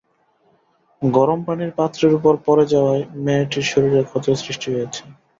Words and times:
গরম 1.01 1.39
পানির 1.43 1.71
পাত্রের 1.77 2.11
ওপর 2.17 2.33
পড়ে 2.45 2.65
যাওয়ায় 2.73 3.03
মেয়েটির 3.23 3.65
শরীরে 3.71 4.01
ক্ষতের 4.09 4.37
সৃষ্টি 4.43 4.67
হয়েছে। 4.73 5.01